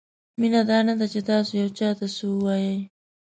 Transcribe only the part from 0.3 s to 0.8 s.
مینه دا